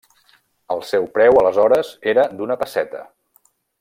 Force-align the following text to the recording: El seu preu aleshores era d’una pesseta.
El 0.75 0.79
seu 0.91 1.05
preu 1.17 1.39
aleshores 1.41 1.91
era 2.15 2.25
d’una 2.41 2.59
pesseta. 2.63 3.05